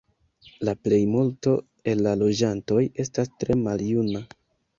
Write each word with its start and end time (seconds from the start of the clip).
La 0.69 0.73
plejmulto 0.85 1.53
el 1.93 2.01
la 2.07 2.15
loĝantoj 2.23 2.79
estas 3.05 3.31
tre 3.45 3.59
maljuna. 3.61 4.25